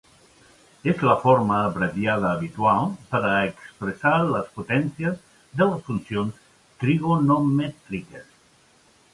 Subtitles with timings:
[0.91, 5.21] És la forma abreviada habitual per a expressar les potències
[5.61, 6.41] de les funcions
[6.85, 8.29] trigonomètriques.